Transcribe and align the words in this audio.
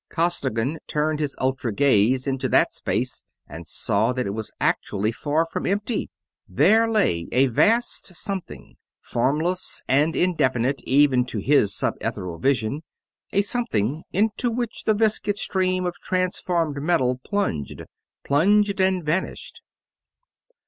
Costigan 0.09 0.79
turned 0.87 1.19
his 1.19 1.35
ultra 1.39 1.71
gaze 1.71 2.25
into 2.25 2.49
that 2.49 2.73
space 2.73 3.23
and 3.47 3.67
saw 3.67 4.13
that 4.13 4.25
it 4.25 4.31
was 4.33 4.51
actually 4.59 5.11
far 5.11 5.45
from 5.45 5.67
empty. 5.67 6.09
There 6.49 6.89
lay 6.89 7.27
a 7.31 7.45
vast 7.45 8.07
something, 8.15 8.77
formless 8.99 9.83
and 9.87 10.15
indefinite 10.15 10.81
even 10.85 11.23
to 11.25 11.37
his 11.37 11.75
sub 11.75 11.99
etheral 12.01 12.39
vision; 12.41 12.81
a 13.31 13.43
something 13.43 14.01
into 14.11 14.49
which 14.49 14.85
the 14.85 14.95
viscid 14.95 15.37
stream 15.37 15.85
of 15.85 15.93
transformed 16.01 16.81
metal 16.81 17.21
plunged. 17.23 17.83
Plunged 18.25 18.81
and 18.81 19.05
vanished. 19.05 19.61